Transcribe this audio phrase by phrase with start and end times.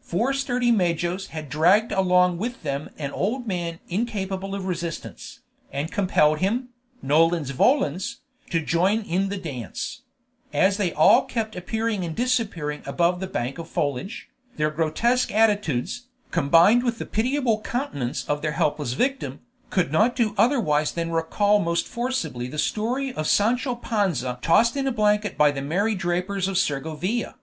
[0.00, 5.92] Four sturdy majos had dragged along with them an old man incapable of resistance, and
[5.92, 6.70] compelled him,
[7.02, 8.16] nolens volens,
[8.50, 10.02] to join in the dance;
[10.52, 15.30] and as they all kept appearing and disappearing above the bank of foliage, their grotesque
[15.32, 19.38] attitudes, combined with the pitiable countenance of their helpless victim,
[19.70, 24.88] could not do otherwise than recall most forcibly the story of Sancho Panza tossed in
[24.88, 27.36] a blanket by the merry drapers of Segovia.